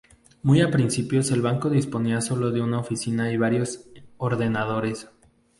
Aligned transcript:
Muy 0.41 0.61
al 0.61 0.71
principio 0.71 1.19
el 1.21 1.43
banco 1.43 1.69
disponía 1.69 2.21
sólo 2.21 2.49
de 2.49 2.59
una 2.61 2.79
oficina 2.79 3.31
y 3.31 3.37
varios 3.37 3.85
ordenadores. 4.17 5.07